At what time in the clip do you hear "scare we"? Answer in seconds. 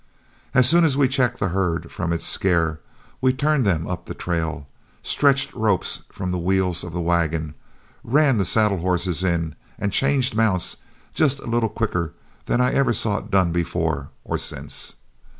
2.25-3.31